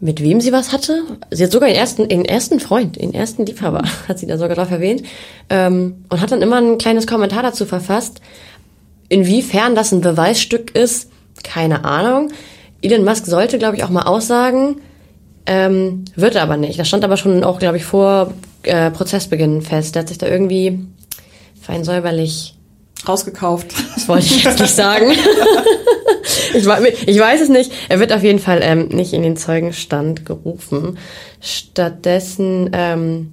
[0.00, 1.02] mit wem sie was hatte.
[1.30, 4.56] Sie hat sogar den ersten, den ersten Freund, den ersten Liebhaber, hat sie da sogar
[4.56, 5.02] drauf erwähnt.
[5.50, 8.20] Ähm, und hat dann immer ein kleines Kommentar dazu verfasst.
[9.08, 11.10] Inwiefern das ein Beweisstück ist,
[11.42, 12.30] keine Ahnung.
[12.82, 14.80] Elon Musk sollte, glaube ich, auch mal aussagen,
[15.46, 16.78] ähm, wird er aber nicht.
[16.78, 19.94] Das stand aber schon auch, glaube ich, vor äh, Prozessbeginn fest.
[19.94, 20.78] Der hat sich da irgendwie
[21.60, 22.57] fein säuberlich,
[23.06, 23.72] Rausgekauft.
[23.94, 25.10] das wollte ich jetzt nicht sagen.
[26.54, 26.66] ich,
[27.08, 27.72] ich weiß es nicht.
[27.88, 30.98] Er wird auf jeden Fall ähm, nicht in den Zeugenstand gerufen.
[31.40, 33.32] Stattdessen ähm,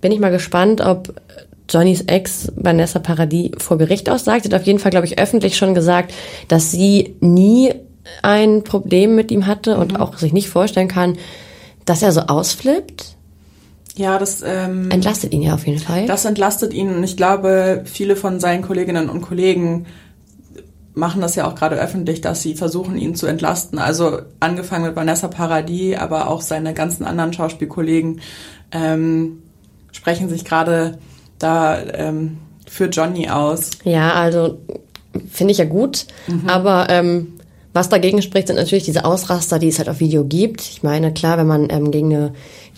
[0.00, 1.14] bin ich mal gespannt, ob
[1.68, 4.44] Johnnys Ex Vanessa Paradis vor Gericht aussagt.
[4.44, 6.12] Sie hat auf jeden Fall, glaube ich, öffentlich schon gesagt,
[6.48, 7.72] dass sie nie
[8.22, 11.16] ein Problem mit ihm hatte und auch sich nicht vorstellen kann,
[11.84, 13.16] dass er so ausflippt.
[13.96, 16.06] Ja, das ähm, Entlastet ihn ja auf jeden Fall.
[16.06, 19.86] Das entlastet ihn und ich glaube, viele von seinen Kolleginnen und Kollegen
[20.94, 23.78] machen das ja auch gerade öffentlich, dass sie versuchen, ihn zu entlasten.
[23.78, 28.20] Also angefangen mit Vanessa Paradis, aber auch seine ganzen anderen Schauspielkollegen
[28.72, 29.42] ähm,
[29.92, 30.98] sprechen sich gerade
[31.38, 33.70] da ähm, für Johnny aus.
[33.84, 34.58] Ja, also
[35.30, 36.06] finde ich ja gut.
[36.46, 37.34] Aber ähm,
[37.72, 40.60] was dagegen spricht, sind natürlich diese Ausraster, die es halt auf Video gibt.
[40.62, 42.32] Ich meine, klar, wenn man ähm, gegen eine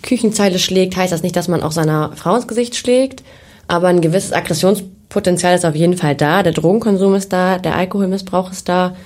[0.07, 3.23] Küchenzeile schlägt, heißt das nicht, dass man auch seiner Frau ins Gesicht schlägt.
[3.69, 6.43] Aber ein gewisses Aggressionspotenzial ist auf jeden Fall da.
[6.43, 8.97] Der Drogenkonsum ist da, der Alkoholmissbrauch ist da.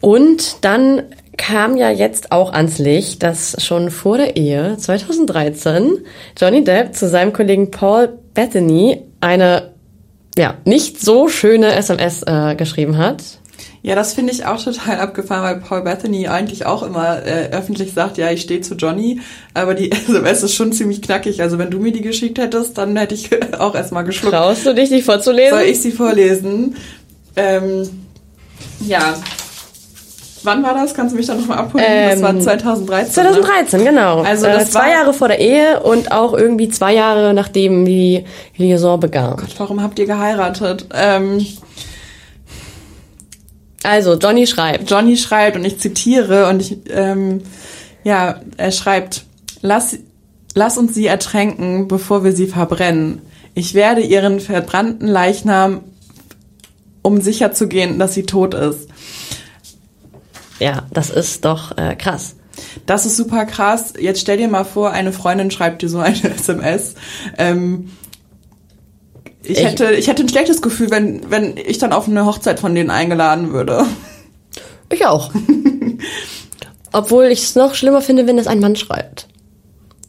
[0.00, 1.02] Und dann
[1.36, 6.04] kam ja jetzt auch ans Licht, dass schon vor der Ehe 2013
[6.38, 9.70] Johnny Depp zu seinem Kollegen Paul Bettany eine
[10.36, 13.22] ja nicht so schöne SMS äh, geschrieben hat.
[13.88, 17.94] Ja, das finde ich auch total abgefahren, weil Paul Bethany eigentlich auch immer äh, öffentlich
[17.94, 19.20] sagt, ja, ich stehe zu Johnny,
[19.54, 21.40] aber die SMS ist schon ziemlich knackig.
[21.40, 24.34] Also wenn du mir die geschickt hättest, dann hätte ich auch erstmal geschluckt.
[24.34, 25.58] Traust du dich, die vorzulesen?
[25.58, 26.76] Soll ich sie vorlesen?
[27.34, 27.88] Ähm,
[28.86, 29.14] ja.
[30.44, 30.94] Wann war das?
[30.94, 31.84] Kannst du mich da nochmal abholen?
[32.10, 33.12] das war Ähm, 2013.
[33.12, 34.20] 2013, genau.
[34.22, 37.84] Also äh, das zwei war- Jahre vor der Ehe und auch irgendwie zwei Jahre nachdem
[37.84, 38.24] die
[38.56, 39.36] Liaison begann.
[39.36, 39.42] Ne?
[39.56, 40.86] Warum habt ihr geheiratet?
[40.94, 41.44] Ähm,
[43.82, 44.90] Also, Johnny schreibt.
[44.90, 47.42] Johnny schreibt, und ich zitiere, und ich, ähm,
[48.04, 49.24] ja, er schreibt,
[49.62, 49.98] lass,
[50.54, 53.22] lass uns sie ertränken, bevor wir sie verbrennen.
[53.54, 55.80] Ich werde ihren verbrannten Leichnam,
[57.02, 58.88] um sicher zu gehen, dass sie tot ist.
[60.58, 62.36] Ja, das ist doch äh, krass.
[62.86, 63.94] Das ist super krass.
[63.98, 66.94] Jetzt stell dir mal vor, eine Freundin schreibt dir so eine SMS.
[67.36, 67.90] Ähm,
[69.42, 72.74] ich, hätte, ich hätte ein schlechtes Gefühl, wenn, wenn ich dann auf eine Hochzeit von
[72.74, 73.86] denen eingeladen würde.
[74.90, 75.32] Ich auch.
[76.92, 79.28] Obwohl ich es noch schlimmer finde, wenn es ein Mann schreibt.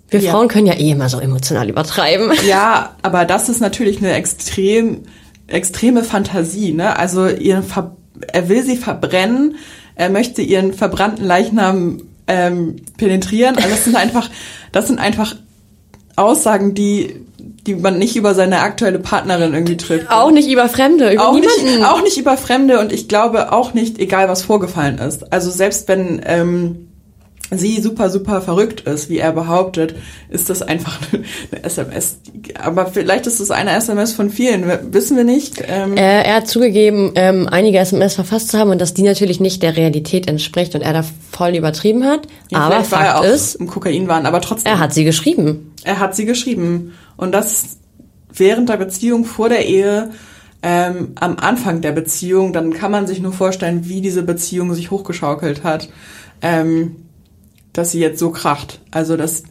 [0.09, 0.31] Wir Ja.
[0.31, 2.31] Frauen können ja eh immer so emotional übertreiben.
[2.47, 5.03] Ja, aber das ist natürlich eine extrem,
[5.47, 6.97] extreme Fantasie, ne?
[6.97, 7.95] Also ihren Ver
[8.33, 9.55] er will sie verbrennen,
[9.95, 13.55] er möchte ihren verbrannten Leichnam ähm, penetrieren.
[13.55, 14.29] Also das sind einfach,
[14.73, 15.35] das sind einfach
[16.17, 17.21] Aussagen, die,
[17.69, 20.09] die man nicht über seine aktuelle Partnerin irgendwie trifft.
[20.09, 21.65] Auch nicht über Fremde, über auch niemanden.
[21.65, 25.31] nicht, auch nicht über Fremde und ich glaube auch nicht, egal was vorgefallen ist.
[25.31, 26.87] Also selbst wenn ähm,
[27.51, 29.95] sie super, super verrückt ist, wie er behauptet,
[30.29, 30.97] ist das einfach
[31.51, 32.17] eine, SMS.
[32.59, 35.63] Aber vielleicht ist es eine SMS von vielen, wissen wir nicht.
[35.67, 39.39] Ähm, Äh, er hat zugegeben, ähm, einige SMS verfasst zu haben und dass die natürlich
[39.39, 42.21] nicht der Realität entspricht und er da voll übertrieben hat.
[42.49, 44.71] ja, aber vielleicht war er Fakt auch ist, im Kokainwahn, aber trotzdem.
[44.71, 45.73] er hat sie geschrieben.
[45.83, 46.93] Er hat sie geschrieben.
[47.19, 47.77] Und das
[48.33, 50.11] während der Beziehung, vor der Ehe,
[50.63, 54.89] ähm, am Anfang der Beziehung, dann kann man sich nur vorstellen, wie diese Beziehung sich
[54.89, 55.89] hochgeschaukelt hat,
[56.41, 56.95] ähm,
[57.73, 58.79] dass sie jetzt so kracht.
[58.91, 59.43] Also, dass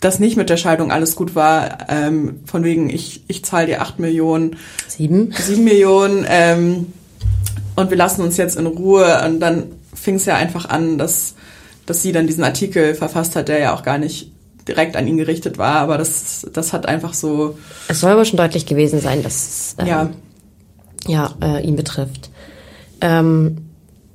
[0.00, 3.80] dass nicht mit der Scheidung alles gut war, ähm, von wegen, ich, ich zahle dir
[3.80, 5.32] acht Millionen, Sieben.
[5.32, 6.92] sieben Millionen ähm,
[7.74, 9.22] und wir lassen uns jetzt in Ruhe.
[9.24, 11.36] Und dann fing es ja einfach an, dass,
[11.86, 14.33] dass sie dann diesen Artikel verfasst hat, der ja auch gar nicht
[14.68, 18.38] direkt an ihn gerichtet war, aber das, das hat einfach so, Es soll aber schon
[18.38, 20.10] deutlich gewesen sein, dass es ähm, ja,
[21.06, 22.30] ja, äh, ihn betrifft.
[23.00, 23.58] Ähm,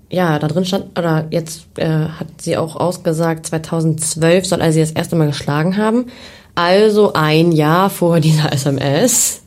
[0.10, 4.80] ja, da drin stand, oder jetzt äh, hat sie auch ausgesagt, 2012 soll er sie
[4.80, 6.08] das erste Mal geschlagen haben.
[6.56, 9.44] Also ein Jahr vor dieser SMS.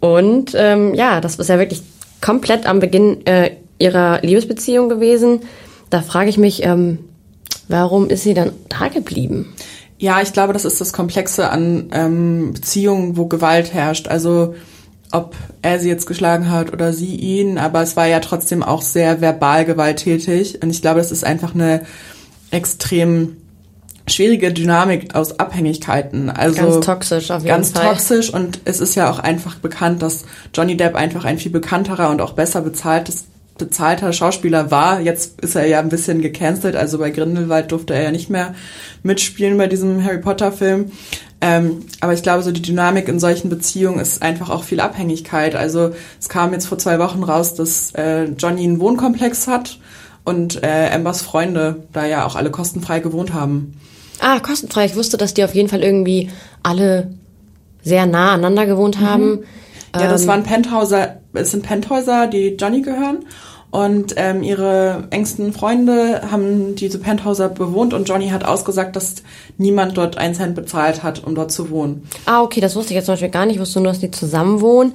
[0.00, 1.82] Und ähm, ja, das ist ja wirklich
[2.20, 5.40] komplett am Beginn äh, ihrer Liebesbeziehung gewesen.
[5.90, 6.98] Da frage ich mich, ähm,
[7.68, 9.54] warum ist sie dann da geblieben?
[9.98, 14.08] Ja, ich glaube, das ist das Komplexe an ähm, Beziehungen, wo Gewalt herrscht.
[14.08, 14.54] Also
[15.10, 18.82] ob er sie jetzt geschlagen hat oder sie ihn, aber es war ja trotzdem auch
[18.82, 20.62] sehr verbal gewalttätig.
[20.62, 21.82] Und ich glaube, das ist einfach eine
[22.50, 23.38] extrem
[24.06, 26.30] schwierige Dynamik aus Abhängigkeiten.
[26.30, 27.84] Also ganz toxisch auf jeden ganz Fall.
[27.84, 31.52] Ganz toxisch und es ist ja auch einfach bekannt, dass Johnny Depp einfach ein viel
[31.52, 33.26] bekannterer und auch besser bezahltes
[33.58, 35.00] bezahlter Schauspieler war.
[35.00, 38.54] Jetzt ist er ja ein bisschen gecancelt, also bei Grindelwald durfte er ja nicht mehr
[39.02, 40.92] mitspielen bei diesem Harry Potter Film.
[41.40, 45.54] Ähm, aber ich glaube, so die Dynamik in solchen Beziehungen ist einfach auch viel Abhängigkeit.
[45.54, 49.78] Also es kam jetzt vor zwei Wochen raus, dass äh, Johnny einen Wohnkomplex hat
[50.24, 53.80] und äh, Ambers Freunde da ja auch alle kostenfrei gewohnt haben.
[54.20, 54.86] Ah, kostenfrei.
[54.86, 56.28] Ich wusste, dass die auf jeden Fall irgendwie
[56.62, 57.14] alle
[57.82, 59.30] sehr nah aneinander gewohnt haben.
[59.30, 59.44] Mhm.
[59.94, 63.24] Ja, das ähm, waren Penthäuser, es sind Penthäuser, die Johnny gehören.
[63.70, 69.16] Und ähm, ihre engsten Freunde haben diese Penthäuser bewohnt und Johnny hat ausgesagt, dass
[69.58, 72.08] niemand dort einen Cent bezahlt hat, um dort zu wohnen.
[72.24, 73.56] Ah, okay, das wusste ich jetzt zum Beispiel gar nicht.
[73.56, 74.94] Ich wusste nur, dass die zusammen wohnen.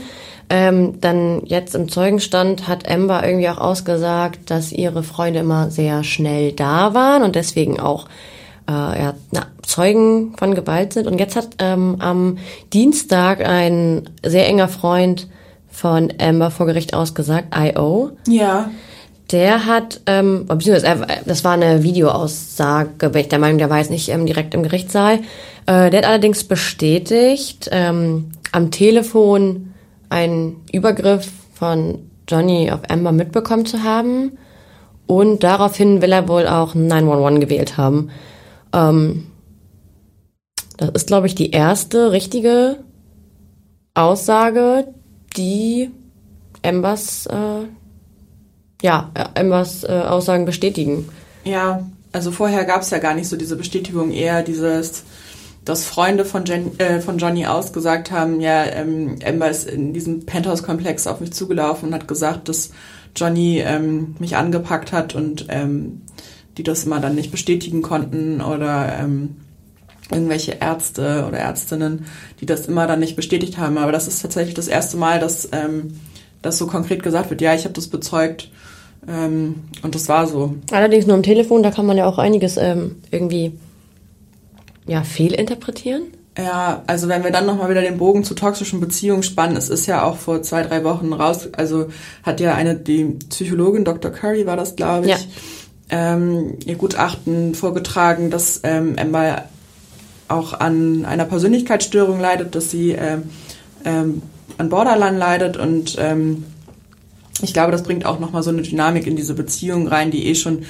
[0.49, 6.03] Ähm, dann jetzt im Zeugenstand hat Amber irgendwie auch ausgesagt, dass ihre Freunde immer sehr
[6.03, 8.07] schnell da waren und deswegen auch
[8.67, 11.07] äh, ja, na, Zeugen von Gewalt sind.
[11.07, 12.37] Und jetzt hat ähm, am
[12.73, 15.27] Dienstag ein sehr enger Freund
[15.73, 18.11] von Amber vor Gericht ausgesagt, I.O.
[18.27, 18.69] Ja.
[19.31, 23.89] Der hat, ähm, beziehungsweise das war eine Videoaussage, bin ich der Meinung, der war jetzt
[23.89, 25.19] nicht ähm, direkt im Gerichtssaal.
[25.65, 29.73] Äh, der hat allerdings bestätigt, ähm, am Telefon
[30.09, 34.37] einen Übergriff von Johnny auf Amber mitbekommen zu haben.
[35.07, 38.09] Und daraufhin will er wohl auch 911 gewählt haben.
[38.73, 39.25] Ähm,
[40.77, 42.77] das ist, glaube ich, die erste richtige
[43.95, 44.87] Aussage,
[45.37, 45.91] die
[46.61, 47.65] Embers, äh,
[48.81, 51.09] ja, Embers äh, Aussagen bestätigen.
[51.43, 55.03] Ja, also vorher gab es ja gar nicht so diese Bestätigung, eher dieses,
[55.65, 60.25] dass Freunde von, Jen, äh, von Johnny ausgesagt haben, ja, ähm, Amber ist in diesem
[60.25, 62.71] Penthouse-Komplex auf mich zugelaufen und hat gesagt, dass
[63.15, 66.01] Johnny ähm, mich angepackt hat und ähm,
[66.57, 69.37] die das immer dann nicht bestätigen konnten oder ähm,
[70.13, 72.05] irgendwelche Ärzte oder Ärztinnen,
[72.39, 73.77] die das immer dann nicht bestätigt haben.
[73.77, 75.99] Aber das ist tatsächlich das erste Mal, dass ähm,
[76.41, 77.41] das so konkret gesagt wird.
[77.41, 78.49] Ja, ich habe das bezeugt
[79.07, 80.55] ähm, und das war so.
[80.71, 83.53] Allerdings nur am Telefon, da kann man ja auch einiges ähm, irgendwie
[84.85, 86.03] ja fehlinterpretieren.
[86.37, 89.85] Ja, also wenn wir dann nochmal wieder den Bogen zu toxischen Beziehungen spannen, es ist
[89.85, 91.89] ja auch vor zwei, drei Wochen raus, also
[92.23, 94.09] hat ja eine, die Psychologin, Dr.
[94.09, 96.13] Curry war das, glaube ich, ja.
[96.15, 99.43] ähm, ihr Gutachten vorgetragen, dass ähm, Emma
[100.33, 103.23] auch an einer Persönlichkeitsstörung leidet, dass sie ähm,
[103.85, 104.21] ähm,
[104.57, 106.45] an Borderline leidet und ähm,
[107.41, 110.35] ich glaube, das bringt auch nochmal so eine Dynamik in diese Beziehung rein, die eh
[110.35, 110.63] schon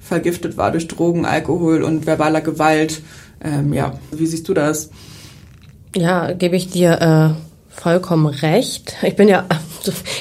[0.00, 3.02] vergiftet war durch Drogen, Alkohol und verbaler Gewalt.
[3.42, 4.90] Ähm, ja, wie siehst du das?
[5.96, 8.96] Ja, gebe ich dir äh, vollkommen recht.
[9.02, 9.46] Ich bin ja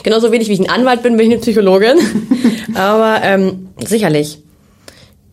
[0.03, 1.97] genauso wenig wie ich ein Anwalt bin, bin ich eine Psychologin.
[2.75, 4.41] Aber ähm, sicherlich.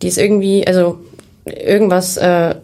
[0.01, 0.99] Die ist irgendwie, also
[1.45, 2.55] irgendwas äh,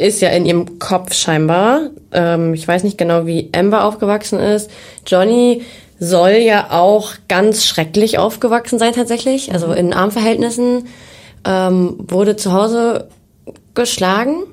[0.00, 1.90] ist ja in ihrem Kopf scheinbar.
[2.12, 4.70] Ähm, ich weiß nicht genau, wie Amber aufgewachsen ist.
[5.06, 5.62] Johnny
[5.98, 9.52] soll ja auch ganz schrecklich aufgewachsen sein tatsächlich.
[9.52, 10.88] Also in Armverhältnissen
[11.46, 13.08] ähm, wurde zu Hause
[13.74, 14.44] geschlagen.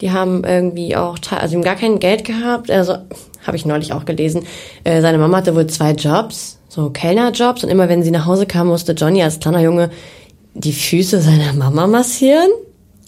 [0.00, 2.70] Die haben irgendwie auch, also ihm gar kein Geld gehabt.
[2.70, 2.98] Also
[3.44, 4.46] habe ich neulich auch gelesen.
[4.84, 7.64] Äh, seine Mama hatte wohl zwei Jobs, so Kellnerjobs.
[7.64, 9.90] Und immer wenn sie nach Hause kam, musste Johnny als kleiner Junge
[10.54, 12.50] die Füße seiner Mama massieren.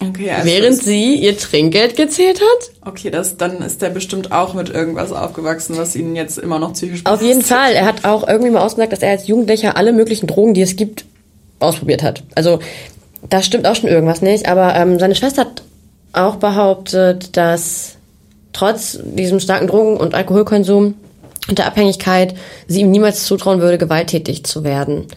[0.00, 2.70] Okay, also Während sie ihr Trinkgeld gezählt hat?
[2.92, 6.72] Okay, das, dann ist der bestimmt auch mit irgendwas aufgewachsen, was ihn jetzt immer noch
[6.74, 7.72] psychisch Auf jeden Fall.
[7.72, 10.76] Er hat auch irgendwie mal ausgesagt, dass er als Jugendlicher alle möglichen Drogen, die es
[10.76, 11.04] gibt,
[11.58, 12.22] ausprobiert hat.
[12.36, 12.60] Also
[13.28, 14.48] da stimmt auch schon irgendwas nicht.
[14.48, 15.62] Aber ähm, seine Schwester hat
[16.12, 17.96] auch behauptet, dass
[18.52, 20.94] trotz diesem starken Drogen- und Alkoholkonsum
[21.48, 22.34] und der Abhängigkeit
[22.68, 25.08] sie ihm niemals zutrauen würde, gewalttätig zu werden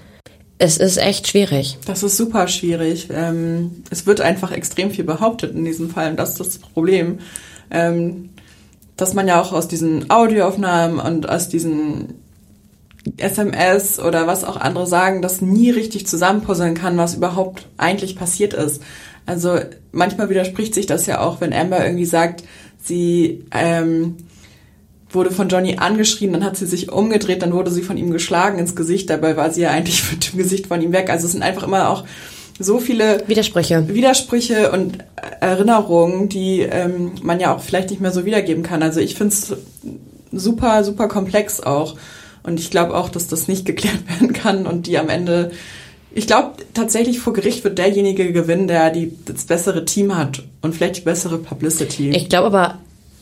[0.62, 1.80] es ist echt schwierig.
[1.88, 3.08] Das ist super schwierig.
[3.12, 7.18] Ähm, es wird einfach extrem viel behauptet in diesem Fall und das ist das Problem.
[7.72, 8.30] Ähm,
[8.96, 12.14] dass man ja auch aus diesen Audioaufnahmen und aus diesen
[13.18, 18.54] SMS oder was auch andere sagen, das nie richtig zusammenpuzzeln kann, was überhaupt eigentlich passiert
[18.54, 18.84] ist.
[19.26, 19.58] Also
[19.92, 22.44] manchmal widerspricht sich das ja auch, wenn Amber irgendwie sagt,
[22.84, 24.18] sie ähm,
[25.14, 28.60] wurde von Johnny angeschrien, dann hat sie sich umgedreht, dann wurde sie von ihm geschlagen
[28.60, 31.10] ins Gesicht, dabei war sie ja eigentlich mit dem Gesicht von ihm weg.
[31.10, 32.06] Also es sind einfach immer auch
[32.60, 33.88] so viele Widersprüche.
[33.88, 35.00] Widersprüche und
[35.40, 38.84] Erinnerungen, die ähm, man ja auch vielleicht nicht mehr so wiedergeben kann.
[38.84, 39.54] Also ich finde es
[40.32, 41.96] super, super komplex auch.
[42.44, 45.52] Und ich glaube auch, dass das nicht geklärt werden kann und die am Ende
[46.14, 50.76] ich glaube tatsächlich vor Gericht wird derjenige gewinnen, der die, das bessere Team hat und
[50.76, 52.10] vielleicht die bessere Publicity.
[52.10, 52.80] Ich glaube aber,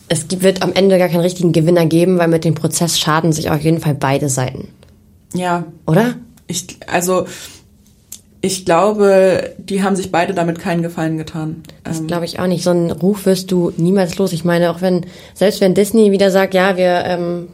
[0.10, 3.50] es wird am Ende gar keinen richtigen Gewinner geben, weil mit dem Prozess schaden sich
[3.52, 4.67] auf jeden Fall beide Seiten.
[5.34, 5.65] Ja.
[5.86, 6.15] Oder?
[6.48, 7.28] Ich, also,
[8.41, 11.63] ich glaube, die haben sich beide damit keinen Gefallen getan.
[11.84, 12.63] Das glaube ich auch nicht.
[12.63, 14.34] So einen Ruf wirst du niemals los.
[14.34, 17.48] Ich meine, auch wenn, selbst wenn Disney wieder sagt, ja, wir ähm,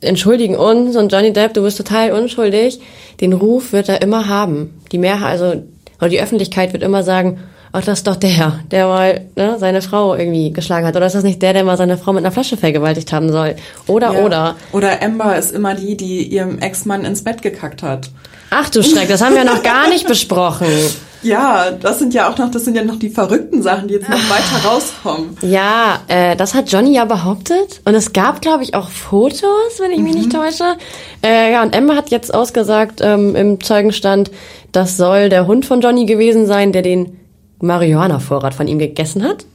[0.00, 2.80] entschuldigen uns und Johnny Depp, du bist total unschuldig,
[3.20, 4.80] den Ruf wird er immer haben.
[4.90, 5.62] Die Mehrheit, also,
[5.98, 7.38] oder die Öffentlichkeit wird immer sagen,
[7.76, 10.96] ach, das ist doch der, der mal ne, seine Frau irgendwie geschlagen hat.
[10.96, 13.56] Oder ist das nicht der, der mal seine Frau mit einer Flasche vergewaltigt haben soll?
[13.86, 14.24] Oder, ja.
[14.24, 14.56] oder.
[14.72, 18.10] Oder Amber ist immer die, die ihrem Ex-Mann ins Bett gekackt hat.
[18.50, 20.66] Ach du Schreck, das haben wir noch gar nicht besprochen.
[21.22, 24.08] Ja, das sind ja auch noch, das sind ja noch die verrückten Sachen, die jetzt
[24.08, 25.36] noch weiter rauskommen.
[25.40, 27.80] Ja, äh, das hat Johnny ja behauptet.
[27.84, 30.18] Und es gab, glaube ich, auch Fotos, wenn ich mich mhm.
[30.20, 30.76] nicht täusche.
[31.24, 34.30] Äh, ja, und Emma hat jetzt ausgesagt ähm, im Zeugenstand,
[34.70, 37.18] das soll der Hund von Johnny gewesen sein, der den
[37.60, 39.46] Marihuana-Vorrat von ihm gegessen hat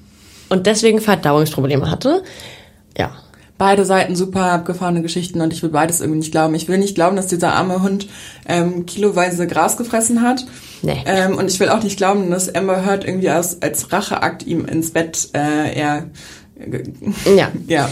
[0.49, 2.23] und deswegen Verdauungsprobleme hatte.
[2.97, 3.15] Ja,
[3.61, 6.55] beide Seiten super abgefahrene Geschichten und ich will beides irgendwie nicht glauben.
[6.55, 8.07] Ich will nicht glauben, dass dieser arme Hund
[8.47, 10.47] ähm, kiloweise Gras gefressen hat.
[10.81, 11.03] Nee.
[11.05, 14.65] Ähm, und ich will auch nicht glauben, dass Amber Heard irgendwie als, als Racheakt ihm
[14.65, 16.05] ins Bett äh, eher...
[17.37, 17.51] ja.
[17.67, 17.89] ja.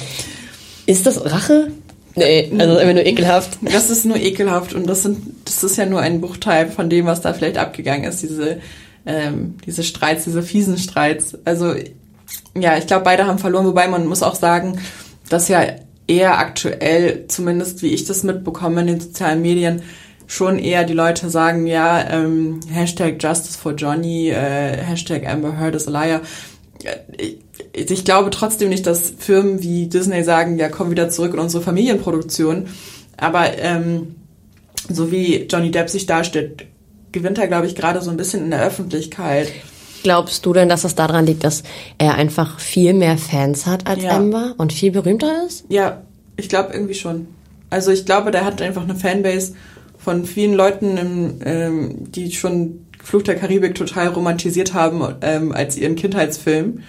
[0.88, 1.68] Ist das Rache?
[2.16, 3.60] Nee, also immer nur ekelhaft.
[3.62, 7.06] Das ist nur ekelhaft und das sind, das ist ja nur ein Bruchteil von dem,
[7.06, 8.60] was da vielleicht abgegangen ist, diese,
[9.06, 11.38] ähm, diese Streits, diese fiesen Streits.
[11.46, 11.74] Also
[12.56, 14.80] ja, ich glaube, beide haben verloren, wobei man muss auch sagen,
[15.30, 15.64] dass ja
[16.08, 19.84] eher aktuell, zumindest wie ich das mitbekomme in den sozialen Medien,
[20.28, 25.76] schon eher die Leute sagen, ja, ähm, Hashtag Justice for Johnny, äh, Hashtag Amber Heard
[25.76, 26.22] is a liar.
[27.18, 27.38] Ich,
[27.74, 31.64] ich glaube trotzdem nicht, dass Firmen wie Disney sagen, ja, komm wieder zurück in unsere
[31.64, 32.68] Familienproduktion.
[33.18, 34.16] Aber ähm,
[34.88, 36.66] so wie Johnny Depp sich darstellt,
[37.12, 39.52] gewinnt er, glaube ich, gerade so ein bisschen in der Öffentlichkeit.
[40.04, 41.64] Glaubst du denn, dass es daran liegt, dass
[41.98, 44.16] er einfach viel mehr Fans hat als ja.
[44.16, 45.66] Amber und viel berühmter ist?
[45.70, 46.04] Ja,
[46.38, 47.28] ich glaube irgendwie schon.
[47.70, 49.56] Also ich glaube, der hat einfach eine Fanbase
[49.98, 55.78] von vielen Leuten, im, ähm, die schon Fluch der Karibik total romantisiert haben ähm, als
[55.78, 56.84] ihren Kindheitsfilm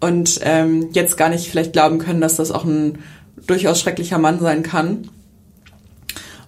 [0.00, 2.98] und ähm, jetzt gar nicht vielleicht glauben können, dass das auch ein
[3.46, 5.08] durchaus schrecklicher Mann sein kann.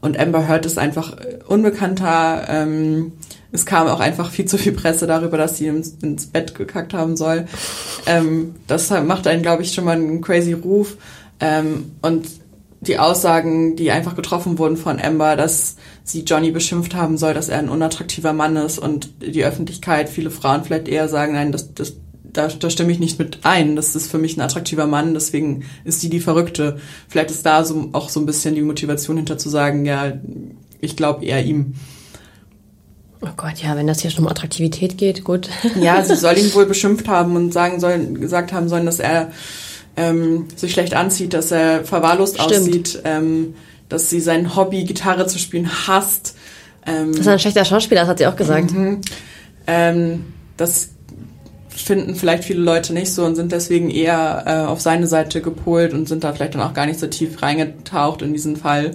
[0.00, 1.16] Und Amber Heard ist einfach
[1.48, 2.44] unbekannter.
[2.48, 3.12] Ähm,
[3.50, 6.92] es kam auch einfach viel zu viel Presse darüber, dass sie ins, ins Bett gekackt
[6.92, 7.46] haben soll.
[8.06, 10.96] Ähm, das macht einen, glaube ich, schon mal einen crazy Ruf.
[11.40, 12.26] Ähm, und
[12.80, 17.48] die Aussagen, die einfach getroffen wurden von Amber, dass sie Johnny beschimpft haben soll, dass
[17.48, 21.74] er ein unattraktiver Mann ist und die Öffentlichkeit, viele Frauen vielleicht eher sagen, nein, das,
[21.74, 23.74] das, da, da stimme ich nicht mit ein.
[23.74, 26.78] Das ist für mich ein attraktiver Mann, deswegen ist die die Verrückte.
[27.08, 30.12] Vielleicht ist da so, auch so ein bisschen die Motivation hinter zu sagen, ja,
[30.80, 31.74] ich glaube eher ihm.
[33.20, 35.48] Oh Gott, ja, wenn das hier schon um Attraktivität geht, gut.
[35.80, 39.32] Ja, sie soll ihn wohl beschimpft haben und sagen sollen, gesagt haben sollen, dass er
[39.96, 42.52] ähm, sich schlecht anzieht, dass er verwahrlost Stimmt.
[42.52, 43.54] aussieht, ähm,
[43.88, 46.36] dass sie sein Hobby, Gitarre zu spielen, hasst.
[46.86, 48.70] Ähm, dass er ein schlechter Schauspieler ist, hat sie auch gesagt.
[48.72, 49.00] Mhm.
[49.66, 50.24] Ähm,
[50.56, 50.90] das
[51.68, 55.92] finden vielleicht viele Leute nicht so und sind deswegen eher äh, auf seine Seite gepolt
[55.92, 58.92] und sind da vielleicht dann auch gar nicht so tief reingetaucht in diesen Fall.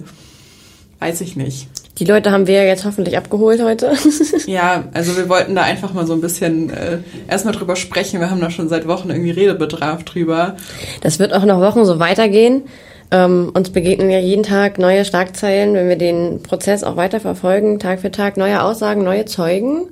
[0.98, 1.68] Weiß ich nicht.
[1.98, 3.92] Die Leute haben wir ja jetzt hoffentlich abgeholt heute.
[4.46, 8.18] ja, also wir wollten da einfach mal so ein bisschen äh, erstmal drüber sprechen.
[8.18, 10.56] Wir haben da schon seit Wochen irgendwie Redebedarf drüber.
[11.02, 12.64] Das wird auch noch Wochen so weitergehen.
[13.12, 17.78] Ähm, uns begegnen ja jeden Tag neue Schlagzeilen, wenn wir den Prozess auch weiter verfolgen,
[17.78, 19.86] Tag für Tag neue Aussagen, neue Zeugen.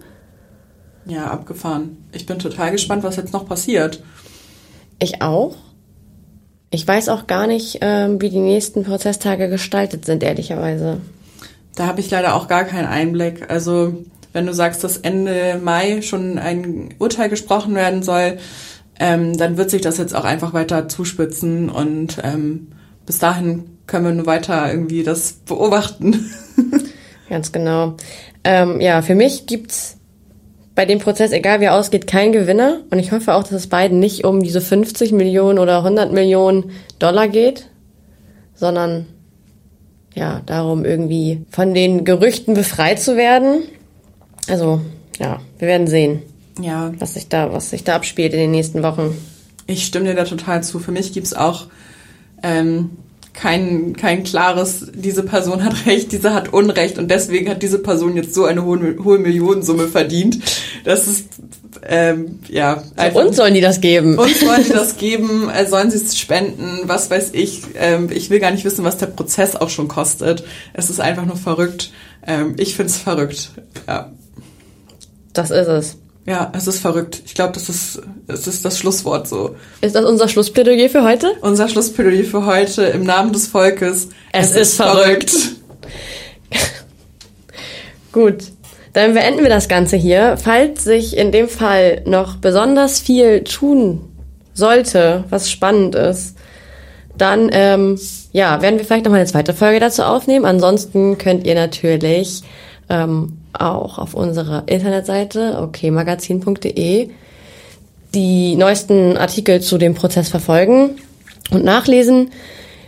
[1.06, 1.98] Ja, abgefahren.
[2.12, 4.02] Ich bin total gespannt, was jetzt noch passiert.
[4.98, 5.54] Ich auch.
[6.70, 10.98] Ich weiß auch gar nicht, ähm, wie die nächsten Prozesstage gestaltet sind, ehrlicherweise.
[11.74, 13.50] Da habe ich leider auch gar keinen Einblick.
[13.50, 18.38] Also wenn du sagst, dass Ende Mai schon ein Urteil gesprochen werden soll,
[18.98, 22.68] ähm, dann wird sich das jetzt auch einfach weiter zuspitzen und ähm,
[23.06, 26.30] bis dahin können wir nur weiter irgendwie das beobachten.
[27.28, 27.96] Ganz genau.
[28.44, 29.96] Ähm, ja, für mich gibt's
[30.74, 32.80] bei dem Prozess, egal wie er ausgeht, keinen Gewinner.
[32.90, 36.70] Und ich hoffe auch, dass es beiden nicht um diese 50 Millionen oder 100 Millionen
[36.98, 37.68] Dollar geht,
[38.54, 39.06] sondern
[40.14, 43.62] ja, darum irgendwie von den Gerüchten befreit zu werden.
[44.48, 44.80] Also,
[45.18, 46.22] ja, wir werden sehen.
[46.60, 46.92] Ja.
[46.98, 49.16] Was sich da, was sich da abspielt in den nächsten Wochen.
[49.66, 50.78] Ich stimme dir da total zu.
[50.78, 51.66] Für mich gibt's auch
[52.42, 52.90] ähm,
[53.32, 58.16] kein, kein klares, diese Person hat Recht, diese hat Unrecht und deswegen hat diese Person
[58.16, 60.38] jetzt so eine hohe, hohe Millionensumme verdient.
[60.84, 61.28] Das ist,
[61.86, 62.82] ähm, ja.
[62.96, 64.18] Einfach, uns sollen die das geben.
[64.18, 67.62] Uns wollen die das geben, äh, sollen sie es spenden, was weiß ich.
[67.74, 70.44] Ähm, ich will gar nicht wissen, was der Prozess auch schon kostet.
[70.74, 71.92] Es ist einfach nur verrückt.
[72.26, 73.50] Ähm, ich find's verrückt,
[73.88, 74.12] ja.
[75.32, 75.96] Das ist es.
[76.24, 77.22] Ja, es ist verrückt.
[77.26, 79.56] Ich glaube, das ist, das ist das Schlusswort so.
[79.80, 81.32] Ist das unser Schlussplädoyer für heute?
[81.40, 84.08] Unser Schlussplädoyer für heute im Namen des Volkes.
[84.32, 85.30] Es, es ist, ist verrückt.
[85.30, 85.56] verrückt.
[88.12, 88.44] Gut.
[88.92, 90.36] Dann beenden wir das Ganze hier.
[90.36, 94.08] Falls sich in dem Fall noch besonders viel tun
[94.54, 96.36] sollte, was spannend ist,
[97.16, 97.98] dann ähm,
[98.32, 100.44] ja, werden wir vielleicht noch mal eine zweite Folge dazu aufnehmen.
[100.44, 102.42] Ansonsten könnt ihr natürlich
[102.88, 107.10] ähm, auch auf unserer Internetseite okmagazin.de
[108.14, 110.98] die neuesten Artikel zu dem Prozess verfolgen
[111.50, 112.30] und nachlesen.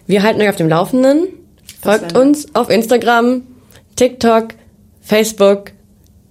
[0.06, 1.28] Wir halten euch auf dem Laufenden.
[1.82, 3.42] Folgt uns auf Instagram,
[3.96, 4.48] TikTok,
[5.00, 5.72] Facebook,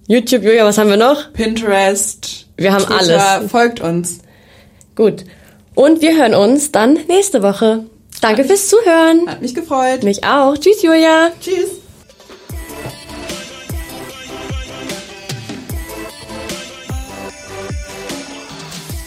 [0.06, 0.42] YouTube.
[0.42, 1.32] Julia, was haben wir noch?
[1.32, 2.46] Pinterest.
[2.56, 3.38] Wir haben Twitter.
[3.38, 3.50] alles.
[3.50, 4.18] Folgt uns.
[4.94, 5.24] Gut.
[5.74, 7.84] Und wir hören uns dann nächste Woche.
[8.20, 9.28] Danke hat fürs Zuhören.
[9.28, 10.02] Hat mich gefreut.
[10.02, 10.56] Mich auch.
[10.56, 11.30] Tschüss, Julia.
[11.40, 11.83] Tschüss.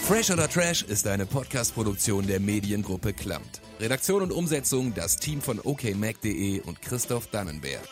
[0.08, 3.60] Fresh oder Trash ist eine Podcast-Produktion der Mediengruppe Klamt.
[3.78, 7.86] Redaktion und Umsetzung das Team von okmac.de und Christoph Dannenberg.